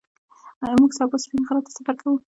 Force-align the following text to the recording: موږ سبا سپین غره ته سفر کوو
موږ 0.79 0.91
سبا 0.99 1.15
سپین 1.23 1.41
غره 1.47 1.61
ته 1.65 1.71
سفر 1.77 1.95
کوو 2.01 2.17